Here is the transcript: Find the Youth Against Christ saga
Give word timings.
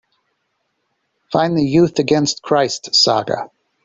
Find 1.31 1.55
the 1.55 1.63
Youth 1.63 1.99
Against 1.99 2.41
Christ 2.41 2.95
saga 2.95 3.51